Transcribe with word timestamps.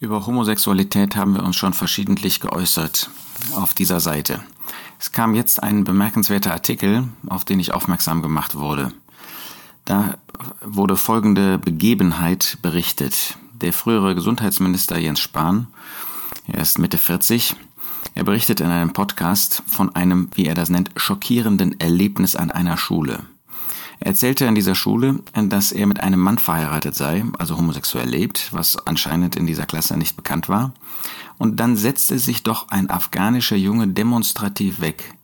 Über 0.00 0.26
Homosexualität 0.26 1.16
haben 1.16 1.34
wir 1.34 1.42
uns 1.42 1.56
schon 1.56 1.72
verschiedentlich 1.72 2.38
geäußert 2.38 3.10
auf 3.56 3.74
dieser 3.74 3.98
Seite. 3.98 4.40
Es 5.00 5.10
kam 5.10 5.34
jetzt 5.34 5.60
ein 5.60 5.82
bemerkenswerter 5.82 6.52
Artikel, 6.52 7.08
auf 7.26 7.44
den 7.44 7.58
ich 7.58 7.74
aufmerksam 7.74 8.22
gemacht 8.22 8.54
wurde. 8.54 8.92
Da 9.84 10.16
wurde 10.64 10.96
folgende 10.96 11.58
Begebenheit 11.58 12.58
berichtet. 12.62 13.36
Der 13.60 13.72
frühere 13.72 14.14
Gesundheitsminister 14.14 14.98
Jens 14.98 15.18
Spahn, 15.18 15.66
er 16.46 16.62
ist 16.62 16.78
Mitte 16.78 16.98
40, 16.98 17.56
er 18.14 18.22
berichtet 18.22 18.60
in 18.60 18.68
einem 18.68 18.92
Podcast 18.92 19.64
von 19.66 19.96
einem, 19.96 20.30
wie 20.34 20.46
er 20.46 20.54
das 20.54 20.70
nennt, 20.70 20.92
schockierenden 20.94 21.80
Erlebnis 21.80 22.36
an 22.36 22.52
einer 22.52 22.76
Schule. 22.76 23.24
Er 24.00 24.08
erzählte 24.08 24.44
in 24.44 24.54
dieser 24.54 24.74
Schule, 24.74 25.20
dass 25.34 25.72
er 25.72 25.86
mit 25.86 26.00
einem 26.00 26.20
Mann 26.20 26.38
verheiratet 26.38 26.94
sei, 26.94 27.24
also 27.38 27.56
homosexuell 27.56 28.08
lebt, 28.08 28.52
was 28.52 28.86
anscheinend 28.86 29.36
in 29.36 29.46
dieser 29.46 29.66
Klasse 29.66 29.96
nicht 29.96 30.16
bekannt 30.16 30.48
war. 30.48 30.72
Und 31.36 31.58
dann 31.60 31.76
setzte 31.76 32.18
sich 32.18 32.42
doch 32.42 32.68
ein 32.68 32.90
afghanischer 32.90 33.56
Junge 33.56 33.88
demonstrativ 33.88 34.80
weg. 34.80 35.14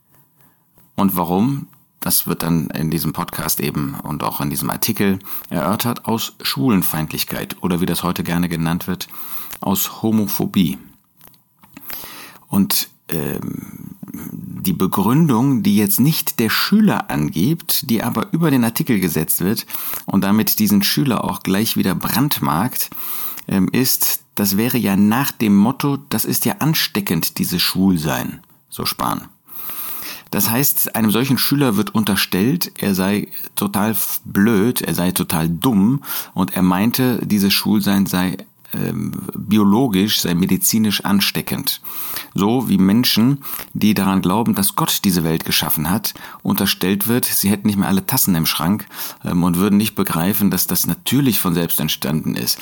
Und 0.97 1.17
warum? 1.17 1.67
Das 2.01 2.27
wird 2.27 2.43
dann 2.43 2.67
in 2.69 2.91
diesem 2.91 3.13
Podcast 3.13 3.61
eben 3.61 3.95
und 3.95 4.23
auch 4.23 4.41
in 4.41 4.51
diesem 4.51 4.69
Artikel 4.69 5.21
erörtert 5.49 6.05
aus 6.05 6.35
Schwulenfeindlichkeit 6.43 7.57
oder 7.63 7.81
wie 7.81 7.87
das 7.87 8.03
heute 8.03 8.23
gerne 8.23 8.49
genannt 8.49 8.87
wird, 8.87 9.09
aus 9.61 10.03
Homophobie. 10.03 10.77
Und 12.49 12.91
ähm, 13.15 13.95
die 14.13 14.73
Begründung, 14.73 15.63
die 15.63 15.77
jetzt 15.77 16.01
nicht 16.01 16.39
der 16.41 16.51
Schüler 16.51 17.11
angibt, 17.11 17.91
die 17.91 18.03
aber 18.03 18.33
über 18.33 18.51
den 18.51 18.65
Artikel 18.65 19.01
gesetzt 19.01 19.41
wird 19.41 19.67
und 20.07 20.25
damit 20.25 20.59
diesen 20.59 20.83
Schüler 20.83 21.25
auch 21.25 21.43
gleich 21.43 21.77
wieder 21.77 21.95
brandmarkt, 21.95 22.91
ähm, 23.49 23.69
ist, 23.73 24.21
das 24.35 24.57
wäre 24.57 24.79
ja 24.79 24.97
nach 24.97 25.31
dem 25.31 25.57
Motto, 25.57 25.99
das 26.09 26.25
ist 26.25 26.45
ja 26.45 26.57
ansteckend, 26.61 27.39
dieses 27.39 27.63
Schwulsein, 27.63 28.41
so 28.69 28.87
Spahn. 28.87 29.29
Das 30.31 30.51
heißt, 30.51 30.97
einem 30.97 31.13
solchen 31.13 31.39
Schüler 31.39 31.77
wird 31.77 31.95
unterstellt, 31.95 32.73
er 32.79 32.95
sei 32.95 33.29
total 33.55 33.97
blöd, 34.25 34.83
er 34.83 34.95
sei 34.95 35.13
total 35.13 35.49
dumm 35.49 36.03
und 36.33 36.57
er 36.57 36.63
meinte, 36.63 37.25
dieses 37.25 37.53
Schwulsein 37.53 38.07
sei 38.07 38.39
ähm, 38.75 39.13
biologisch, 39.37 40.21
sei 40.21 40.35
medizinisch 40.35 41.05
ansteckend. 41.05 41.81
So 42.35 42.69
wie 42.69 42.79
Menschen, 42.79 43.39
die 43.73 43.95
daran 43.95 44.23
glauben, 44.23 44.55
dass 44.55 44.75
Gott 44.75 45.01
diese 45.05 45.25
Welt 45.25 45.45
geschaffen 45.45 45.91
hat, 45.91 46.15
unterstellt 46.43 47.07
wird, 47.09 47.25
sie 47.25 47.51
hätten 47.51 47.67
nicht 47.67 47.79
mehr 47.79 47.89
alle 47.89 48.07
Tassen 48.07 48.35
im 48.35 48.47
Schrank 48.47 48.87
ähm, 49.25 49.43
und 49.43 49.57
würden 49.57 49.77
nicht 49.77 49.95
begreifen, 49.95 50.51
dass 50.51 50.67
das 50.67 50.87
natürlich 50.87 51.39
von 51.39 51.55
selbst 51.55 51.81
entstanden 51.81 52.35
ist. 52.35 52.59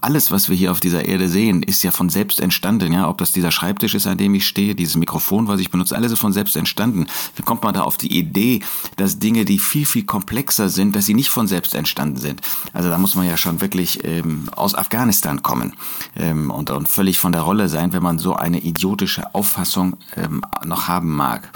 Alles, 0.00 0.30
was 0.30 0.48
wir 0.48 0.56
hier 0.56 0.70
auf 0.70 0.80
dieser 0.80 1.06
Erde 1.06 1.28
sehen, 1.28 1.62
ist 1.62 1.82
ja 1.82 1.90
von 1.90 2.08
selbst 2.08 2.40
entstanden. 2.40 2.92
Ja, 2.92 3.08
ob 3.08 3.18
das 3.18 3.32
dieser 3.32 3.50
Schreibtisch 3.50 3.94
ist, 3.94 4.06
an 4.06 4.18
dem 4.18 4.34
ich 4.34 4.46
stehe, 4.46 4.74
dieses 4.74 4.96
Mikrofon, 4.96 5.48
was 5.48 5.60
ich 5.60 5.70
benutze, 5.70 5.96
alles 5.96 6.12
ist 6.12 6.18
von 6.18 6.32
selbst 6.32 6.56
entstanden. 6.56 7.06
Wie 7.36 7.42
kommt 7.42 7.62
man 7.62 7.74
da 7.74 7.82
auf 7.82 7.96
die 7.96 8.18
Idee, 8.18 8.60
dass 8.96 9.18
Dinge, 9.18 9.44
die 9.44 9.58
viel, 9.58 9.86
viel 9.86 10.04
komplexer 10.04 10.68
sind, 10.68 10.94
dass 10.94 11.06
sie 11.06 11.14
nicht 11.14 11.30
von 11.30 11.46
selbst 11.46 11.74
entstanden 11.74 12.18
sind? 12.18 12.40
Also 12.72 12.88
da 12.88 12.98
muss 12.98 13.14
man 13.14 13.26
ja 13.26 13.36
schon 13.36 13.60
wirklich 13.60 14.04
ähm, 14.04 14.48
aus 14.54 14.74
Afghanistan 14.74 15.42
kommen 15.46 15.74
ähm, 16.16 16.50
und, 16.50 16.70
und 16.70 16.88
völlig 16.88 17.18
von 17.18 17.30
der 17.30 17.42
Rolle 17.42 17.68
sein, 17.68 17.92
wenn 17.92 18.02
man 18.02 18.18
so 18.18 18.34
eine 18.34 18.58
idiotische 18.58 19.32
Auffassung 19.32 19.96
ähm, 20.16 20.42
noch 20.64 20.88
haben 20.88 21.14
mag. 21.14 21.52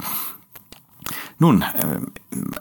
Nun, 1.39 1.63
äh, 1.63 1.99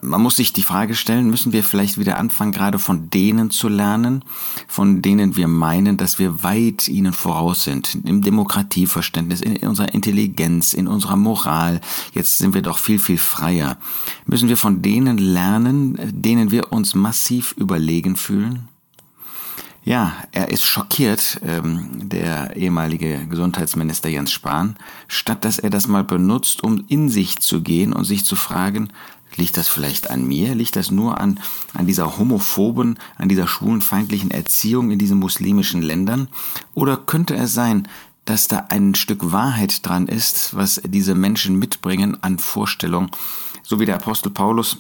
man 0.03 0.21
muss 0.23 0.37
sich 0.37 0.53
die 0.53 0.65
Frage 0.65 0.97
stellen, 0.97 1.31
müssen 1.31 1.53
wir 1.53 1.63
vielleicht 1.63 1.99
wieder 1.99 2.19
anfangen, 2.19 2.51
gerade 2.51 2.81
von 2.81 3.11
denen 3.11 3.51
zu 3.51 3.69
lernen, 3.69 4.25
von 4.67 5.03
denen 5.03 5.37
wir 5.37 5.47
meinen, 5.47 5.97
dass 5.99 6.19
wir 6.19 6.43
weit 6.43 6.89
ihnen 6.89 7.13
voraus 7.13 7.63
sind, 7.63 7.99
im 8.05 8.23
Demokratieverständnis, 8.23 9.41
in 9.41 9.57
unserer 9.69 9.95
Intelligenz, 9.95 10.73
in 10.73 10.89
unserer 10.89 11.17
Moral. 11.17 11.81
Jetzt 12.13 12.39
sind 12.39 12.55
wir 12.55 12.63
doch 12.63 12.79
viel, 12.79 12.99
viel 12.99 13.19
freier. 13.19 13.77
Müssen 14.27 14.49
wir 14.49 14.57
von 14.57 14.83
denen 14.83 15.19
lernen, 15.19 15.97
denen 16.13 16.51
wir 16.51 16.73
uns 16.73 16.95
massiv 16.95 17.55
überlegen 17.57 18.17
fühlen? 18.17 18.69
Ja, 19.83 20.13
er 20.33 20.51
ist 20.51 20.65
schockiert, 20.65 21.41
ähm, 21.43 22.09
der 22.09 22.55
ehemalige 22.57 23.27
Gesundheitsminister 23.27 24.11
Jens 24.11 24.31
Spahn, 24.31 24.77
statt 25.09 25.45
dass 25.45 25.59
er 25.59 25.71
das 25.71 25.89
mal 25.89 26.05
benutzt, 26.05 26.63
um 26.63 26.85
in 26.89 27.09
sich 27.09 27.39
zu 27.39 27.63
gehen 27.63 27.95
und 27.95 28.05
sich 28.05 28.25
zu 28.27 28.37
fragen, 28.37 28.91
liegt 29.37 29.57
das 29.57 29.69
vielleicht 29.69 30.11
an 30.11 30.27
mir? 30.27 30.55
Liegt 30.55 30.77
das 30.77 30.91
nur 30.91 31.19
an, 31.19 31.41
an 31.73 31.87
dieser 31.87 32.19
homophoben, 32.19 32.99
an 33.17 33.29
dieser 33.29 33.49
schwulenfeindlichen 33.49 34.31
Erziehung 34.31 34.91
in 34.91 34.99
diesen 34.99 35.19
muslimischen 35.19 35.83
Ländern? 35.83 36.29
Oder 36.75 36.97
könnte 36.99 37.35
es 37.37 37.55
sein, 37.55 37.89
dass 38.27 38.49
da 38.49 38.67
ein 38.69 38.95
Stück 38.95 39.33
Wahrheit 39.33 39.87
dran 39.87 40.07
ist, 40.07 40.55
was 40.55 40.81
diese 40.85 41.15
Menschen 41.15 41.59
mitbringen 41.59 42.23
an 42.23 42.39
Vorstellung, 42.39 43.11
so 43.63 43.81
wie 43.81 43.87
der 43.87 43.97
Apostel 43.97 44.31
Paulus 44.31 44.77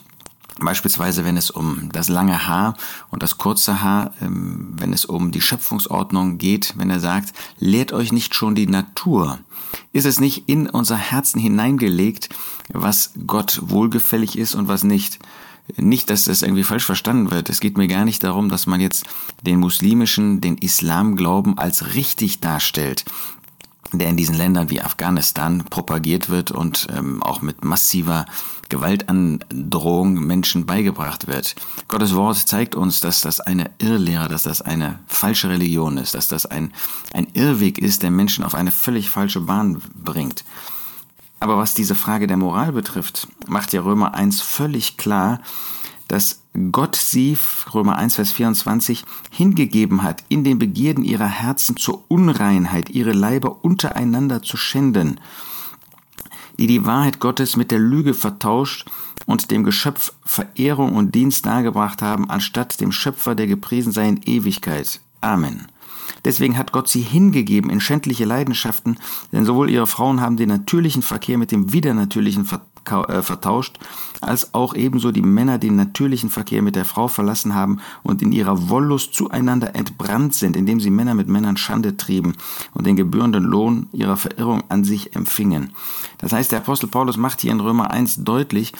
Beispielsweise, 0.61 1.25
wenn 1.25 1.37
es 1.37 1.51
um 1.51 1.89
das 1.93 2.09
lange 2.09 2.47
Haar 2.47 2.77
und 3.11 3.23
das 3.23 3.39
kurze 3.39 3.83
Haar, 3.83 4.13
ähm, 4.21 4.75
wenn 4.79 4.93
es 4.93 5.05
um 5.05 5.33
die 5.33 5.41
Schöpfungsordnung 5.41 6.39
geht, 6.39 6.75
wenn 6.77 6.91
er 6.91 7.01
sagt, 7.01 7.33
lehrt 7.59 7.93
euch 7.93 8.13
nicht 8.13 8.35
schon 8.35 8.55
die 8.55 8.67
Natur. 8.67 9.39
Ist 9.93 10.07
es 10.07 10.21
nicht 10.21 10.49
in 10.49 10.69
unser 10.69 10.97
Herzen 10.97 11.41
hineingelegt, 11.41 12.29
was 12.73 13.13
Gott 13.27 13.61
wohlgefällig 13.63 14.39
ist 14.39 14.55
und 14.55 14.69
was 14.69 14.85
nicht? 14.85 15.19
Nicht, 15.77 16.11
dass 16.11 16.25
das 16.25 16.43
irgendwie 16.43 16.65
falsch 16.65 16.85
verstanden 16.85 17.31
wird. 17.31 17.49
Es 17.49 17.61
geht 17.61 17.79
mir 17.79 17.87
gar 17.87 18.05
nicht 18.05 18.25
darum, 18.25 18.49
dass 18.49 18.67
man 18.67 18.81
jetzt 18.81 19.05
den 19.47 19.61
muslimischen, 19.61 20.41
den 20.41 20.59
Islamglauben 20.59 21.59
als 21.59 21.95
richtig 21.95 22.41
darstellt 22.41 23.05
der 23.93 24.09
in 24.09 24.17
diesen 24.17 24.37
Ländern 24.37 24.71
wie 24.71 24.81
Afghanistan 24.81 25.65
propagiert 25.69 26.29
wird 26.29 26.51
und 26.51 26.87
ähm, 26.95 27.23
auch 27.23 27.43
mit 27.43 27.65
massiver 27.65 28.27
Gewaltandrohung 28.69 30.15
Menschen 30.15 30.65
beigebracht 30.65 31.27
wird. 31.27 31.57
Gottes 31.89 32.15
Wort 32.15 32.37
zeigt 32.37 32.75
uns, 32.75 33.01
dass 33.01 33.21
das 33.21 33.41
eine 33.41 33.71
Irrlehre, 33.79 34.29
dass 34.29 34.45
das 34.45 34.63
eine 34.63 35.01
falsche 35.07 35.51
Religion 35.51 35.99
ist, 35.99 36.15
dass 36.15 36.29
das 36.29 36.47
ein, 36.47 36.73
ein 37.13 37.27
Irrweg 37.35 37.79
ist, 37.79 38.03
der 38.03 38.11
Menschen 38.11 38.45
auf 38.45 38.55
eine 38.55 38.71
völlig 38.71 39.11
falsche 39.11 39.41
Bahn 39.41 39.83
bringt. 39.95 40.45
Aber 41.41 41.57
was 41.57 41.75
diese 41.75 41.95
Frage 41.95 42.27
der 42.27 42.37
Moral 42.37 42.73
betrifft, 42.73 43.27
macht 43.47 43.73
ja 43.73 43.81
Römer 43.81 44.15
1 44.15 44.41
völlig 44.41 44.99
klar, 44.99 45.41
dass 46.11 46.43
Gott 46.73 46.97
sie, 46.97 47.39
Römer 47.73 47.97
1, 47.97 48.17
Vers 48.17 48.33
24, 48.33 49.05
hingegeben 49.31 50.03
hat, 50.03 50.25
in 50.29 50.43
den 50.43 50.59
Begierden 50.59 51.05
ihrer 51.05 51.29
Herzen 51.29 51.77
zur 51.77 52.05
Unreinheit, 52.09 52.91
ihre 52.91 53.13
Leiber 53.13 53.65
untereinander 53.65 54.43
zu 54.43 54.57
schänden, 54.57 55.21
die 56.59 56.67
die 56.67 56.85
Wahrheit 56.85 57.21
Gottes 57.21 57.55
mit 57.55 57.71
der 57.71 57.79
Lüge 57.79 58.15
vertauscht 58.15 58.91
und 59.27 59.53
dem 59.53 59.63
Geschöpf 59.63 60.13
Verehrung 60.25 60.97
und 60.97 61.15
Dienst 61.15 61.47
dargebracht 61.47 62.03
haben, 62.03 62.29
anstatt 62.29 62.81
dem 62.81 62.91
Schöpfer, 62.91 63.37
der 63.37 63.47
gepriesen 63.47 63.93
sei 63.93 64.09
in 64.09 64.21
Ewigkeit. 64.25 65.01
Amen. 65.21 65.69
Deswegen 66.25 66.59
hat 66.59 66.73
Gott 66.73 66.89
sie 66.89 67.03
hingegeben 67.03 67.71
in 67.71 67.81
schändliche 67.81 68.25
Leidenschaften, 68.25 68.99
denn 69.33 69.45
sowohl 69.45 69.71
ihre 69.71 69.87
Frauen 69.87 70.21
haben 70.21 70.37
den 70.37 70.49
natürlichen 70.49 71.03
Verkehr 71.03 71.39
mit 71.39 71.53
dem 71.53 71.73
widernatürlichen 71.73 72.49
äh, 72.51 72.70
vertauscht, 72.85 73.79
als 74.21 74.55
auch 74.55 74.75
ebenso 74.75 75.13
die 75.13 75.23
Männer 75.23 75.59
den 75.59 75.77
natürlichen 75.77 76.31
Verkehr 76.31 76.63
mit 76.63 76.77
der 76.77 76.85
Frau 76.85 77.09
verlassen 77.09 77.55
haben 77.55 77.81
und 78.03 78.23
in 78.23 78.33
ihrer 78.33 78.69
Wollust 78.69 79.15
zueinander 79.15 79.75
entbrannt 79.75 80.35
sind, 80.35 80.57
indem 80.57 80.81
sie 80.81 80.91
Männer 80.91 81.15
mit 81.15 81.29
Männern 81.29 81.57
Schande 81.57 81.97
trieben 81.97 82.35
und 82.75 82.87
den 82.87 82.97
gebührenden 82.97 83.45
Lohn 83.45 83.89
ihrer 83.93 84.17
Verirrung 84.17 84.63
an 84.69 84.85
sich 84.85 85.15
empfingen. 85.15 85.71
Das 86.19 86.33
heißt, 86.33 86.53
der 86.53 86.61
Apostel 86.61 86.89
Paulus 86.89 87.17
macht 87.17 87.41
hier 87.41 87.53
in 87.53 87.61
Römer 87.61 87.91
1 87.91 88.25
deutlich, 88.25 88.73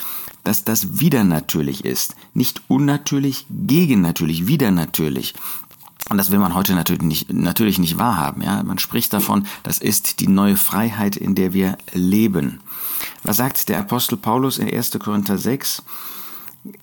dass 0.43 0.63
das 0.63 0.99
wieder 0.99 1.23
natürlich 1.23 1.85
ist. 1.85 2.15
Nicht 2.33 2.61
unnatürlich, 2.67 3.45
gegennatürlich, 3.49 4.47
wieder 4.47 4.71
natürlich. 4.71 5.33
Und 6.09 6.17
das 6.17 6.31
will 6.31 6.39
man 6.39 6.55
heute 6.55 6.73
natürlich 6.73 7.03
nicht, 7.03 7.31
natürlich 7.31 7.79
nicht 7.79 7.97
wahrhaben. 7.97 8.41
Ja? 8.41 8.63
Man 8.63 8.79
spricht 8.79 9.13
davon, 9.13 9.45
das 9.63 9.77
ist 9.77 10.19
die 10.19 10.27
neue 10.27 10.57
Freiheit, 10.57 11.15
in 11.15 11.35
der 11.35 11.53
wir 11.53 11.77
leben. 11.93 12.59
Was 13.23 13.37
sagt 13.37 13.69
der 13.69 13.79
Apostel 13.79 14.17
Paulus 14.17 14.57
in 14.57 14.71
1. 14.71 14.97
Korinther 14.99 15.37
6? 15.37 15.83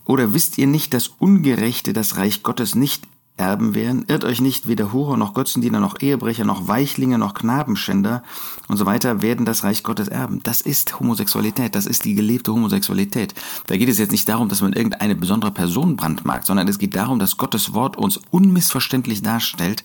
Oder 0.04 0.34
wisst 0.34 0.58
ihr 0.58 0.66
nicht, 0.66 0.94
dass 0.94 1.08
Ungerechte 1.08 1.92
das 1.92 2.16
Reich 2.16 2.42
Gottes 2.42 2.74
nicht 2.74 3.04
erben 3.36 3.74
werden? 3.74 4.04
Irrt 4.08 4.24
euch 4.24 4.40
nicht, 4.40 4.68
weder 4.68 4.92
Hurer 4.92 5.16
noch 5.16 5.34
Götzendiener 5.34 5.80
noch 5.80 6.00
Ehebrecher 6.00 6.44
noch 6.44 6.68
Weichlinge 6.68 7.18
noch 7.18 7.34
Knabenschänder 7.34 8.22
und 8.68 8.76
so 8.76 8.86
weiter 8.86 9.22
werden 9.22 9.46
das 9.46 9.64
Reich 9.64 9.82
Gottes 9.82 10.08
erben. 10.08 10.40
Das 10.42 10.60
ist 10.60 10.98
Homosexualität, 11.00 11.74
das 11.74 11.86
ist 11.86 12.04
die 12.04 12.14
gelebte 12.14 12.52
Homosexualität. 12.52 13.34
Da 13.66 13.76
geht 13.76 13.88
es 13.88 13.98
jetzt 13.98 14.12
nicht 14.12 14.28
darum, 14.28 14.48
dass 14.48 14.60
man 14.60 14.72
irgendeine 14.72 15.14
besondere 15.14 15.52
Person 15.52 15.96
brandmarkt, 15.96 16.46
sondern 16.46 16.68
es 16.68 16.78
geht 16.78 16.96
darum, 16.96 17.18
dass 17.18 17.36
Gottes 17.36 17.72
Wort 17.72 17.96
uns 17.96 18.20
unmissverständlich 18.30 19.22
darstellt, 19.22 19.84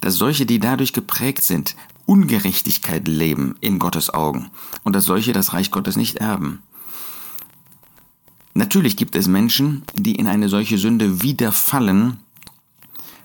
dass 0.00 0.14
solche, 0.14 0.46
die 0.46 0.58
dadurch 0.58 0.92
geprägt 0.92 1.44
sind, 1.44 1.76
Ungerechtigkeit 2.08 3.06
leben 3.06 3.56
in 3.60 3.78
Gottes 3.78 4.08
Augen 4.08 4.50
und 4.82 4.96
dass 4.96 5.04
solche 5.04 5.32
das 5.32 5.52
Reich 5.52 5.70
Gottes 5.70 5.96
nicht 5.96 6.16
erben. 6.16 6.62
Natürlich 8.54 8.96
gibt 8.96 9.14
es 9.14 9.28
Menschen, 9.28 9.82
die 9.94 10.16
in 10.16 10.26
eine 10.26 10.48
solche 10.48 10.78
Sünde 10.78 11.22
wiederfallen, 11.22 12.18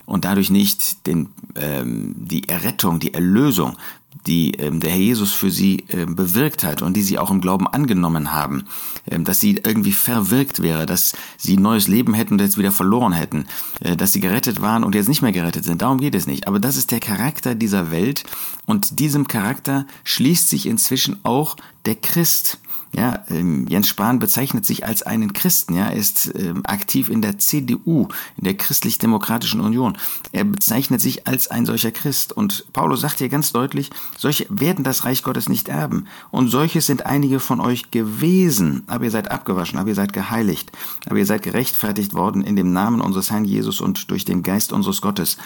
und 0.06 0.26
dadurch 0.26 0.50
nicht 0.50 1.08
den, 1.08 1.30
ähm, 1.56 2.14
die 2.18 2.48
Errettung, 2.50 3.00
die 3.00 3.14
Erlösung, 3.14 3.78
die 4.27 4.51
ähm, 4.54 4.80
der 4.80 4.92
Herr 4.92 5.00
Jesus 5.00 5.31
für 5.31 5.51
sie 5.51 5.86
ähm, 5.89 6.15
bewirkt 6.15 6.63
hat 6.63 6.81
und 6.81 6.95
die 6.95 7.01
sie 7.01 7.19
auch 7.19 7.31
im 7.31 7.42
Glauben 7.42 7.68
angenommen 7.68 8.31
haben, 8.33 8.65
ähm, 9.10 9.24
dass 9.24 9.39
sie 9.39 9.62
irgendwie 9.63 9.92
verwirkt 9.92 10.62
wäre, 10.62 10.86
dass 10.86 11.13
sie 11.38 11.57
neues 11.57 11.88
Leben 11.88 12.13
hätten 12.13 12.33
und 12.33 12.42
jetzt 12.42 12.57
wieder 12.57 12.71
verloren 12.71 13.13
hätten, 13.13 13.45
äh, 13.81 13.95
dass 13.95 14.12
sie 14.12 14.19
gerettet 14.19 14.62
waren 14.62 14.83
und 14.83 14.95
jetzt 14.95 15.10
nicht 15.10 15.21
mehr 15.21 15.31
gerettet 15.31 15.65
sind. 15.65 15.81
Darum 15.81 16.00
geht 16.00 16.15
es 16.15 16.27
nicht. 16.27 16.48
Aber 16.48 16.60
das 16.60 16.77
ist 16.77 16.92
der 16.92 17.00
Charakter 17.00 17.56
dieser 17.56 17.92
Welt 17.92 18.24
und 18.65 19.00
diesem 19.00 19.27
Charakter 19.27 19.86
schließt 20.04 20.50
sich 20.50 20.65
inzwischen 20.65 21.19
auch 21.24 21.57
der 21.86 21.95
Christ. 21.95 22.60
Ja, 22.95 23.24
ähm, 23.30 23.66
Jens 23.68 23.88
Spahn 23.88 24.19
bezeichnet 24.19 24.66
sich 24.66 24.86
als 24.86 25.01
einen 25.01 25.34
Christen. 25.34 25.75
Ja, 25.75 25.88
er 25.88 25.95
ist 25.95 26.31
ähm, 26.36 26.62
aktiv 26.63 27.10
in 27.10 27.24
der 27.24 27.40
CDU, 27.40 28.07
in 28.38 28.44
der 28.44 28.56
Christlich-Demokratischen 28.56 29.62
Union. 29.62 29.98
Er 30.31 30.44
bezeichnet 30.44 31.01
sich 31.01 31.25
als 31.25 31.48
ein 31.48 31.66
solcher 31.66 31.92
Christ. 31.92 32.34
Und 32.34 32.66
Paulus 32.72 33.01
sagt 33.01 33.18
hier 33.18 33.30
ganz 33.30 33.51
deutlich, 33.51 33.90
solche 34.18 34.45
werden 34.50 34.84
das 34.84 35.06
Reich 35.06 35.24
Gottes 35.24 35.50
nicht 35.50 35.69
erben. 35.69 36.06
Und 36.30 36.50
solche 36.50 36.81
sind 36.81 37.07
einige 37.07 37.40
von 37.40 37.60
euch 37.60 37.90
gewesen. 37.90 38.84
Aber 38.86 39.06
ihr 39.06 39.12
seid 39.12 39.31
abgewaschen, 39.31 39.80
aber 39.80 39.89
ihr 39.89 39.96
seid 39.96 40.13
geheiligt, 40.13 40.72
aber 41.07 41.18
ihr 41.18 41.25
seid 41.25 41.42
gerechtfertigt 41.42 42.13
worden 42.13 42.44
in 42.44 42.56
dem 42.56 42.74
Namen 42.74 43.01
unseres 43.01 43.31
Herrn 43.31 43.46
Jesus 43.46 43.81
und 43.81 44.12
durch 44.12 44.24
den 44.24 44.44
Geist 44.44 44.72
unseres 44.72 45.01
Gottes. 45.01 45.38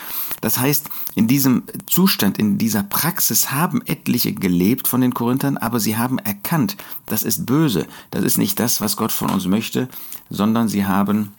Das 0.41 0.59
heißt, 0.59 0.89
in 1.15 1.27
diesem 1.27 1.63
Zustand, 1.85 2.37
in 2.37 2.57
dieser 2.57 2.83
Praxis 2.83 3.51
haben 3.51 3.81
etliche 3.85 4.33
gelebt 4.33 4.87
von 4.87 4.99
den 4.99 5.13
Korinthern, 5.13 5.57
aber 5.57 5.79
sie 5.79 5.95
haben 5.95 6.19
erkannt, 6.19 6.75
dass 7.05 7.23
es 7.23 7.36
ist 7.37 7.45
böse. 7.45 7.87
Das 8.11 8.23
ist 8.23 8.37
nicht 8.37 8.59
das, 8.59 8.81
was 8.81 8.97
Gott 8.97 9.11
von 9.11 9.29
uns 9.29 9.45
möchte, 9.45 9.87
sondern 10.29 10.67
sie 10.67 10.85
haben 10.85 11.33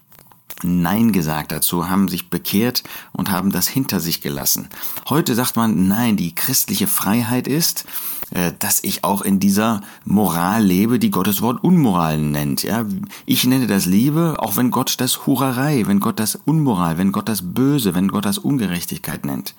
Nein 0.65 1.12
gesagt 1.12 1.53
dazu, 1.53 1.89
haben 1.89 2.09
sich 2.09 2.31
bekehrt 2.31 2.83
und 3.12 3.31
haben 3.31 3.53
das 3.53 3.69
hinter 3.69 4.00
sich 4.00 4.23
gelassen. 4.23 4.69
Heute 5.09 5.37
sagt 5.37 5.55
man, 5.55 5.87
nein, 5.87 6.17
die 6.17 6.35
christliche 6.35 6.89
Freiheit 6.89 7.47
ist, 7.47 7.85
äh, 8.31 8.53
dass 8.59 8.83
ich 8.83 9.05
auch 9.05 9.23
in 9.23 9.39
dieser 9.39 9.83
Moral 10.05 10.65
lebe, 10.65 10.99
die 10.99 11.11
Gottes 11.11 11.43
Wort 11.43 11.62
Unmoral 11.62 12.19
nennt. 12.19 12.65
Ja, 12.65 12.85
ich 13.25 13.45
nenne 13.45 13.69
das 13.69 13.87
Liebe, 13.87 14.35
auch 14.39 14.56
wenn 14.56 14.73
Gott 14.73 14.97
das 14.99 15.27
Hurerei, 15.27 15.85
wenn 15.87 16.00
Gott 16.00 16.19
das 16.19 16.35
Unmoral, 16.35 16.99
wenn 16.99 17.12
Gott 17.12 17.29
das 17.29 17.55
Böse, 17.55 17.95
wenn 17.95 18.09
Gott 18.09 18.25
das 18.25 18.39
Ungerechtigkeit 18.39 19.25
nennt. 19.25 19.55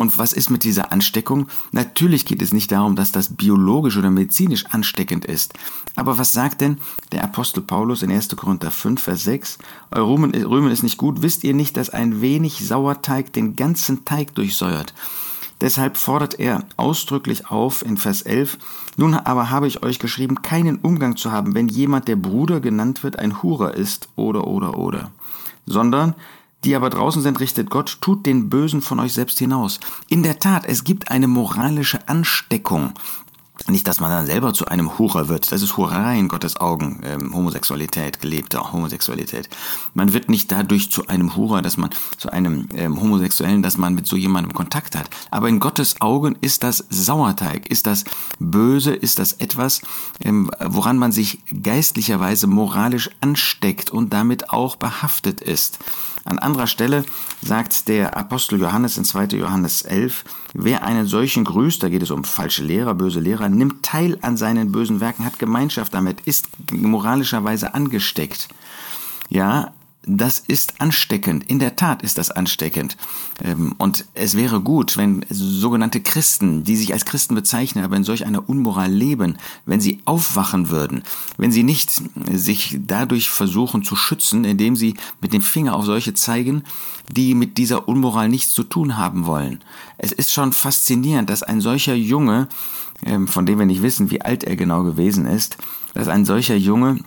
Und 0.00 0.16
was 0.16 0.32
ist 0.32 0.48
mit 0.48 0.64
dieser 0.64 0.92
Ansteckung? 0.92 1.48
Natürlich 1.72 2.24
geht 2.24 2.40
es 2.40 2.54
nicht 2.54 2.72
darum, 2.72 2.96
dass 2.96 3.12
das 3.12 3.36
biologisch 3.36 3.98
oder 3.98 4.10
medizinisch 4.10 4.64
ansteckend 4.70 5.26
ist. 5.26 5.52
Aber 5.94 6.16
was 6.16 6.32
sagt 6.32 6.62
denn 6.62 6.78
der 7.12 7.22
Apostel 7.22 7.60
Paulus 7.60 8.00
in 8.00 8.10
1. 8.10 8.34
Korinther 8.34 8.70
5, 8.70 9.02
Vers 9.02 9.24
6? 9.24 9.58
Euer 9.90 10.08
Rühmen 10.08 10.70
ist 10.70 10.82
nicht 10.82 10.96
gut. 10.96 11.20
Wisst 11.20 11.44
ihr 11.44 11.52
nicht, 11.52 11.76
dass 11.76 11.90
ein 11.90 12.22
wenig 12.22 12.66
Sauerteig 12.66 13.34
den 13.34 13.56
ganzen 13.56 14.06
Teig 14.06 14.34
durchsäuert? 14.34 14.94
Deshalb 15.60 15.98
fordert 15.98 16.40
er 16.40 16.64
ausdrücklich 16.78 17.50
auf 17.50 17.84
in 17.84 17.98
Vers 17.98 18.22
11, 18.22 18.56
nun 18.96 19.12
aber 19.12 19.50
habe 19.50 19.66
ich 19.68 19.82
euch 19.82 19.98
geschrieben, 19.98 20.40
keinen 20.40 20.76
Umgang 20.76 21.18
zu 21.18 21.30
haben, 21.30 21.54
wenn 21.54 21.68
jemand, 21.68 22.08
der 22.08 22.16
Bruder 22.16 22.60
genannt 22.60 23.04
wird, 23.04 23.18
ein 23.18 23.42
Hurer 23.42 23.74
ist 23.74 24.08
oder 24.16 24.46
oder 24.46 24.78
oder, 24.78 25.10
sondern 25.66 26.14
die 26.64 26.76
aber 26.76 26.90
draußen 26.90 27.22
sind, 27.22 27.40
richtet 27.40 27.70
Gott, 27.70 27.98
tut 28.00 28.26
den 28.26 28.48
Bösen 28.48 28.82
von 28.82 29.00
euch 29.00 29.12
selbst 29.12 29.38
hinaus. 29.38 29.80
In 30.08 30.22
der 30.22 30.38
Tat, 30.38 30.66
es 30.66 30.84
gibt 30.84 31.10
eine 31.10 31.28
moralische 31.28 32.08
Ansteckung. 32.08 32.92
Nicht, 33.68 33.86
dass 33.86 34.00
man 34.00 34.10
dann 34.10 34.26
selber 34.26 34.54
zu 34.54 34.66
einem 34.66 34.98
Hurer 34.98 35.28
wird. 35.28 35.52
Das 35.52 35.62
ist 35.62 35.76
Hurerei 35.76 36.18
in 36.18 36.28
Gottes 36.28 36.56
Augen. 36.56 37.00
Ähm, 37.04 37.34
Homosexualität, 37.34 38.20
gelebte 38.20 38.72
Homosexualität. 38.72 39.48
Man 39.94 40.12
wird 40.12 40.28
nicht 40.28 40.50
dadurch 40.50 40.90
zu 40.90 41.06
einem 41.06 41.36
Hurer, 41.36 41.62
dass 41.62 41.76
man 41.76 41.90
zu 42.16 42.30
einem 42.30 42.68
ähm, 42.74 43.00
Homosexuellen, 43.00 43.62
dass 43.62 43.76
man 43.76 43.94
mit 43.94 44.06
so 44.06 44.16
jemandem 44.16 44.54
Kontakt 44.54 44.96
hat. 44.96 45.10
Aber 45.30 45.48
in 45.48 45.60
Gottes 45.60 46.00
Augen 46.00 46.36
ist 46.40 46.62
das 46.62 46.84
Sauerteig, 46.88 47.68
ist 47.68 47.86
das 47.86 48.04
Böse, 48.38 48.94
ist 48.94 49.18
das 49.18 49.34
etwas, 49.34 49.82
ähm, 50.20 50.50
woran 50.60 50.96
man 50.98 51.12
sich 51.12 51.40
geistlicherweise 51.62 52.46
moralisch 52.46 53.10
ansteckt 53.20 53.90
und 53.90 54.12
damit 54.12 54.50
auch 54.50 54.76
behaftet 54.76 55.40
ist. 55.40 55.78
An 56.24 56.38
anderer 56.38 56.66
Stelle 56.66 57.04
sagt 57.40 57.88
der 57.88 58.16
Apostel 58.16 58.60
Johannes 58.60 58.98
in 58.98 59.04
2. 59.04 59.36
Johannes 59.36 59.82
11, 59.82 60.24
wer 60.52 60.84
einen 60.84 61.06
solchen 61.06 61.44
grüßt, 61.44 61.82
da 61.82 61.88
geht 61.88 62.02
es 62.02 62.10
um 62.10 62.24
falsche 62.24 62.62
Lehrer, 62.62 62.94
böse 62.94 63.20
Lehrer, 63.20 63.48
nimmt 63.60 63.84
teil 63.84 64.18
an 64.22 64.36
seinen 64.36 64.72
bösen 64.72 65.00
Werken, 65.00 65.24
hat 65.24 65.38
Gemeinschaft 65.38 65.94
damit, 65.94 66.22
ist 66.22 66.48
moralischerweise 66.72 67.74
angesteckt. 67.74 68.48
Ja, 69.28 69.72
das 70.02 70.38
ist 70.38 70.80
ansteckend. 70.80 71.44
In 71.50 71.58
der 71.58 71.76
Tat 71.76 72.02
ist 72.02 72.16
das 72.16 72.30
ansteckend. 72.30 72.96
Ähm, 73.44 73.74
und 73.76 74.06
es 74.14 74.34
wäre 74.34 74.60
gut, 74.60 74.96
wenn 74.96 75.26
sogenannte 75.28 76.00
Christen, 76.00 76.64
die 76.64 76.76
sich 76.76 76.94
als 76.94 77.04
Christen 77.04 77.34
bezeichnen, 77.34 77.84
aber 77.84 77.96
in 77.96 78.04
solch 78.04 78.24
einer 78.24 78.48
Unmoral 78.48 78.90
leben, 78.90 79.36
wenn 79.66 79.80
sie 79.80 80.00
aufwachen 80.06 80.70
würden, 80.70 81.02
wenn 81.36 81.52
sie 81.52 81.62
nicht 81.62 81.92
sich 82.32 82.78
dadurch 82.80 83.28
versuchen 83.28 83.84
zu 83.84 83.94
schützen, 83.94 84.44
indem 84.44 84.74
sie 84.74 84.94
mit 85.20 85.34
dem 85.34 85.42
Finger 85.42 85.74
auf 85.76 85.84
solche 85.84 86.14
zeigen, 86.14 86.64
die 87.12 87.34
mit 87.34 87.58
dieser 87.58 87.86
Unmoral 87.86 88.30
nichts 88.30 88.54
zu 88.54 88.62
tun 88.62 88.96
haben 88.96 89.26
wollen. 89.26 89.60
Es 89.98 90.12
ist 90.12 90.32
schon 90.32 90.52
faszinierend, 90.52 91.28
dass 91.28 91.42
ein 91.42 91.60
solcher 91.60 91.94
Junge, 91.94 92.48
von 93.26 93.46
dem 93.46 93.58
wir 93.58 93.66
nicht 93.66 93.82
wissen, 93.82 94.10
wie 94.10 94.22
alt 94.22 94.44
er 94.44 94.56
genau 94.56 94.82
gewesen 94.82 95.26
ist, 95.26 95.56
dass 95.94 96.08
ein 96.08 96.24
solcher 96.24 96.56
Junge 96.56 96.98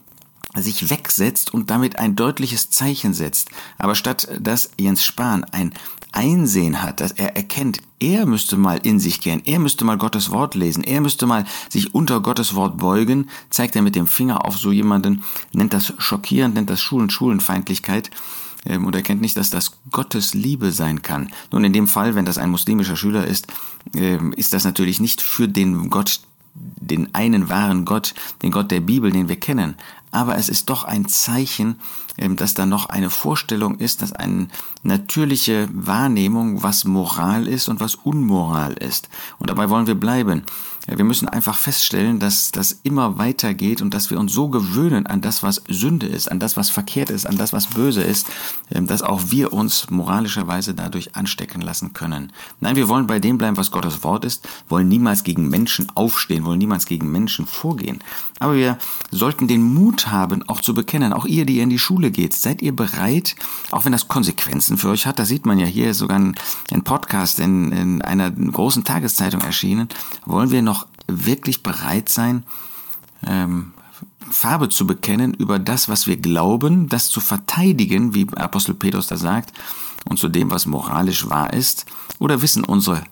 sich 0.56 0.90
wegsetzt 0.90 1.54
und 1.54 1.70
damit 1.70 2.00
ein 2.00 2.16
deutliches 2.16 2.70
Zeichen 2.70 3.14
setzt. 3.14 3.50
Aber 3.78 3.96
statt 3.96 4.28
dass 4.40 4.72
Jens 4.80 5.04
Spahn 5.04 5.44
ein 5.46 5.74
Einsehen 6.12 6.84
hat, 6.84 7.00
dass 7.02 7.12
er 7.12 7.36
erkennt, 7.36 7.80
er 8.00 8.28
müsste 8.28 8.56
mal 8.56 8.80
in 8.84 9.00
sich 9.00 9.20
gehen, 9.20 9.42
er 9.46 9.58
müsste 9.58 9.84
mal 9.84 9.98
Gottes 9.98 10.30
Wort 10.30 10.54
lesen, 10.54 10.84
er 10.84 11.02
müsste 11.02 11.26
mal 11.26 11.46
sich 11.70 11.96
unter 11.96 12.22
Gottes 12.22 12.54
Wort 12.54 12.78
beugen, 12.78 13.30
zeigt 13.50 13.76
er 13.76 13.82
mit 13.82 13.96
dem 13.96 14.06
Finger 14.06 14.46
auf 14.46 14.56
so 14.56 14.72
jemanden, 14.72 15.24
nennt 15.54 15.74
das 15.74 15.92
schockierend, 15.98 16.54
nennt 16.54 16.70
das 16.70 16.82
Schulen, 16.82 17.10
Schulenfeindlichkeit 17.10 18.12
ähm, 18.66 18.86
und 18.86 18.96
erkennt 18.96 19.22
nicht, 19.22 19.38
dass 19.38 19.50
das 19.50 19.80
Gottes 19.92 20.36
Liebe 20.36 20.72
sein 20.72 21.02
kann. 21.02 21.32
Nun, 21.52 21.64
in 21.64 21.74
dem 21.74 21.88
Fall, 21.88 22.14
wenn 22.14 22.26
das 22.26 22.38
ein 22.38 22.52
muslimischer 22.52 22.96
Schüler 22.96 23.26
ist, 23.26 23.48
ähm, 23.48 23.54
ist 23.92 24.54
das 24.54 24.64
natürlich 24.64 25.00
nicht 25.00 25.22
für 25.22 25.48
den 25.48 25.90
Gott, 25.90 26.22
den 26.54 27.14
einen 27.14 27.50
wahren 27.50 27.86
Gott, 27.86 28.14
den 28.42 28.52
Gott 28.52 28.72
der 28.72 28.80
Bibel, 28.80 29.12
den 29.12 29.30
wir 29.30 29.36
kennen, 29.36 29.76
aber 30.14 30.38
es 30.38 30.50
ist 30.50 30.70
doch 30.70 30.84
ein 30.84 31.08
Zeichen, 31.08 31.80
ähm, 32.18 32.36
dass 32.36 32.54
da 32.54 32.66
noch 32.66 32.88
eine 32.88 33.10
Vorstellung 33.10 33.80
ist, 33.80 34.02
dass 34.02 34.14
eine 34.14 34.48
natürliche 34.84 35.68
Wahrnehmung, 35.74 36.62
was 36.62 36.86
Moral 36.86 37.48
ist 37.48 37.70
und 37.70 37.80
was 37.80 37.96
Unmoral 37.96 38.74
ist. 38.74 39.10
Und 39.40 39.50
dabei 39.50 39.70
wollen 39.70 39.88
wir 39.88 39.96
bleiben. 39.96 40.44
Wir 40.86 41.06
müssen 41.06 41.30
einfach 41.30 41.58
feststellen, 41.58 42.20
dass 42.20 42.52
das 42.52 42.82
immer 42.84 43.18
weitergeht 43.18 43.82
und 43.82 43.94
dass 43.94 44.10
wir 44.10 44.20
uns 44.20 44.34
so 44.34 44.50
gewöhnen 44.50 45.08
an 45.08 45.22
das, 45.22 45.42
was 45.42 45.64
Sünde 45.70 46.08
ist, 46.08 46.30
an 46.30 46.40
das, 46.40 46.58
was 46.58 46.70
verkehrt 46.70 47.10
ist, 47.10 47.26
an 47.26 47.38
das, 47.38 47.54
was 47.54 47.68
böse 47.68 48.04
ist, 48.04 48.28
ähm, 48.70 48.86
dass 48.86 49.02
auch 49.02 49.22
wir 49.28 49.54
uns 49.54 49.90
moralischerweise 49.90 50.74
dadurch 50.74 51.16
anstecken 51.16 51.62
lassen 51.62 51.94
können. 51.94 52.34
Nein, 52.60 52.76
wir 52.76 52.90
wollen 52.90 53.08
bei 53.08 53.20
dem 53.20 53.38
bleiben, 53.38 53.56
was 53.56 53.72
Gottes 53.72 54.04
Wort 54.04 54.26
ist, 54.26 54.46
wollen 54.68 54.90
niemals 54.90 55.24
gegen 55.24 55.48
Menschen 55.48 55.88
aufstehen, 55.96 56.44
wollen 56.44 56.60
niemals 56.60 56.86
gegen 56.86 57.10
Menschen 57.10 57.48
vorgehen. 57.48 58.04
Aber 58.40 58.56
wir 58.56 58.78
sollten 59.10 59.48
den 59.48 59.64
Mut 59.64 60.03
haben, 60.08 60.48
auch 60.50 60.62
zu 60.62 60.74
bekennen, 60.74 61.14
auch 61.14 61.26
ihr, 61.26 61.46
die 61.46 61.58
ihr 61.58 61.64
in 61.64 61.70
die 61.70 61.80
Schule 61.80 62.12
geht, 62.12 62.34
seid 62.34 62.62
ihr 62.62 62.76
bereit, 62.76 63.36
auch 63.72 63.86
wenn 63.86 63.92
das 63.92 64.08
Konsequenzen 64.08 64.78
für 64.78 64.90
euch 64.90 65.06
hat, 65.06 65.20
da 65.20 65.26
sieht 65.26 65.46
man 65.46 65.60
ja 65.60 65.66
hier 65.66 65.94
sogar 65.94 66.20
ein, 66.20 66.36
ein 66.72 66.84
Podcast 66.84 67.40
in, 67.40 67.72
in 67.72 68.02
einer 68.02 68.32
großen 68.32 68.84
Tageszeitung 68.84 69.42
erschienen, 69.42 69.90
wollen 70.26 70.52
wir 70.52 70.62
noch 70.62 70.88
wirklich 71.08 71.64
bereit 71.64 72.10
sein, 72.10 72.44
ähm, 73.26 73.74
Farbe 74.30 74.70
zu 74.70 74.88
bekennen 74.88 75.34
über 75.34 75.60
das, 75.60 75.90
was 75.90 76.08
wir 76.08 76.18
glauben, 76.18 76.90
das 76.90 77.10
zu 77.10 77.20
verteidigen, 77.20 78.14
wie 78.14 78.28
Apostel 78.36 78.74
Petrus 78.74 79.08
da 79.08 79.18
sagt, 79.18 79.54
und 80.10 80.18
zu 80.18 80.30
dem, 80.30 80.52
was 80.52 80.66
moralisch 80.66 81.30
wahr 81.30 81.54
ist? 81.54 81.86
Oder 82.20 82.42
wissen 82.42 82.64
unsere 82.64 83.04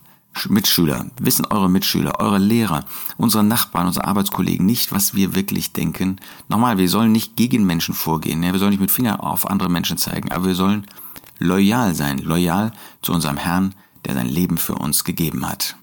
Mitschüler, 0.47 1.07
wissen 1.19 1.45
eure 1.45 1.69
Mitschüler, 1.69 2.19
eure 2.19 2.37
Lehrer, 2.37 2.85
unsere 3.17 3.43
Nachbarn, 3.43 3.87
unsere 3.87 4.05
Arbeitskollegen 4.05 4.65
nicht, 4.65 4.91
was 4.91 5.13
wir 5.13 5.35
wirklich 5.35 5.73
denken? 5.73 6.17
Nochmal, 6.47 6.77
wir 6.77 6.89
sollen 6.89 7.11
nicht 7.11 7.35
gegen 7.35 7.65
Menschen 7.65 7.93
vorgehen, 7.93 8.41
ja, 8.41 8.51
wir 8.51 8.59
sollen 8.59 8.71
nicht 8.71 8.79
mit 8.79 8.91
Finger 8.91 9.23
auf 9.23 9.49
andere 9.49 9.69
Menschen 9.69 9.97
zeigen, 9.97 10.31
aber 10.31 10.45
wir 10.45 10.55
sollen 10.55 10.87
loyal 11.37 11.95
sein, 11.95 12.19
loyal 12.19 12.71
zu 13.01 13.13
unserem 13.13 13.37
Herrn, 13.37 13.75
der 14.05 14.15
sein 14.15 14.27
Leben 14.27 14.57
für 14.57 14.75
uns 14.75 15.03
gegeben 15.03 15.47
hat. 15.47 15.75